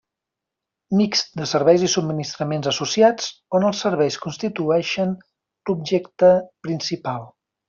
Mixt 1.01 1.35
de 1.41 1.45
serveis 1.51 1.83
i 1.87 1.89
subministraments 1.95 2.69
associats 2.73 3.29
on 3.59 3.67
els 3.69 3.83
serveis 3.87 4.19
constitueixen 4.25 5.15
l'objecte 5.71 6.33
principal. 6.69 7.27